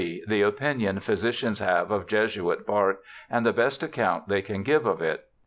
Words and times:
The 0.27 0.41
opinion 0.41 0.99
physicians 0.99 1.59
have 1.59 1.91
of 1.91 2.07
Jesuit's 2.07 2.63
bark, 2.63 3.01
and 3.29 3.45
the 3.45 3.53
best 3.53 3.83
account 3.83 4.27
they 4.29 4.41
can 4.41 4.63
give 4.63 4.87
of 4.87 4.99
it. 4.99 5.25